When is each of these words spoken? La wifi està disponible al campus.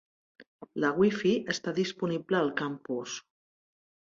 La 0.83 0.89
wifi 1.01 1.33
està 1.55 1.73
disponible 1.81 2.41
al 2.41 2.51
campus. 2.63 3.19